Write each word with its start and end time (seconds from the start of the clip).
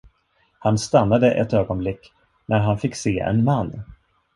Han 0.59 0.77
stannade 0.77 1.31
ett 1.31 1.53
ögonblick, 1.53 2.11
när 2.45 2.59
han 2.59 2.77
fick 2.79 2.95
se 2.95 3.19
en 3.19 3.43
man. 3.43 3.81